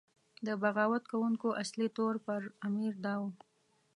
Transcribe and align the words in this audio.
د 0.45 0.47
بغاوت 0.61 1.03
کوونکو 1.11 1.47
اصلي 1.63 1.87
تور 1.97 2.15
پر 2.25 2.41
امیر 2.67 2.93
دا 3.05 3.15
و. 3.21 3.23